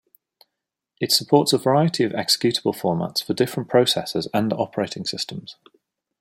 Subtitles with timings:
[0.99, 5.57] It supports a variety of executable formats for different processors and operating systems.